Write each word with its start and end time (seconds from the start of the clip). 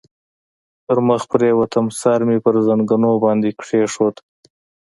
پر 0.85 0.97
مخ 1.07 1.21
پرېوتم، 1.31 1.85
سر 2.01 2.19
مې 2.27 2.37
پر 2.45 2.55
زنګنو 2.65 3.11
باندې 3.23 3.49
کېښود. 3.59 4.15